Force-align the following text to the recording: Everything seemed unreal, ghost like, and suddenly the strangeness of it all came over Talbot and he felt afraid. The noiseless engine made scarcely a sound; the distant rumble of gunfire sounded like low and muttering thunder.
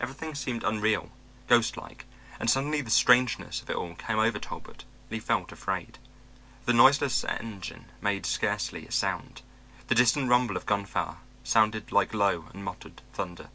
Everything 0.00 0.34
seemed 0.34 0.64
unreal, 0.64 1.12
ghost 1.46 1.76
like, 1.76 2.04
and 2.40 2.50
suddenly 2.50 2.80
the 2.80 2.90
strangeness 2.90 3.62
of 3.62 3.70
it 3.70 3.76
all 3.76 3.94
came 3.94 4.18
over 4.18 4.40
Talbot 4.40 4.80
and 4.82 5.12
he 5.14 5.20
felt 5.20 5.52
afraid. 5.52 5.96
The 6.66 6.72
noiseless 6.72 7.22
engine 7.22 7.84
made 8.00 8.26
scarcely 8.26 8.84
a 8.84 8.90
sound; 8.90 9.42
the 9.86 9.94
distant 9.94 10.28
rumble 10.28 10.56
of 10.56 10.66
gunfire 10.66 11.18
sounded 11.44 11.92
like 11.92 12.12
low 12.12 12.46
and 12.52 12.64
muttering 12.64 12.98
thunder. 13.12 13.48